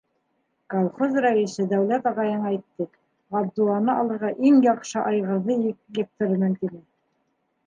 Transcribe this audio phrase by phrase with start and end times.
[0.75, 2.87] Колхоз рәйесе Дәүләт ағайың әйтте,
[3.37, 6.83] Ғабдулланы алырға иң яҡшы айғырҙы ектерермен, тине.